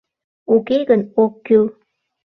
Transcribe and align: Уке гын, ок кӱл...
Уке 0.55 0.77
гын, 0.89 1.01
ок 1.23 1.33
кӱл... 1.45 1.65